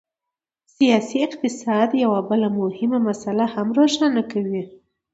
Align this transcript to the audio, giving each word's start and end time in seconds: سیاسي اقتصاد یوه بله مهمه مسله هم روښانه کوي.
سیاسي 0.75 1.17
اقتصاد 1.27 1.89
یوه 2.03 2.19
بله 2.29 2.47
مهمه 2.59 2.99
مسله 3.07 3.45
هم 3.53 3.67
روښانه 3.77 4.23
کوي. 4.31 4.63